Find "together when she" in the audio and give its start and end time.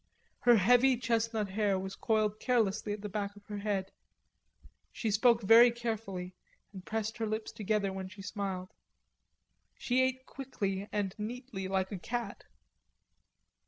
7.51-8.23